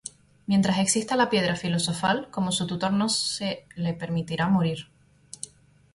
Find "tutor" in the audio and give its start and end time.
2.65-2.91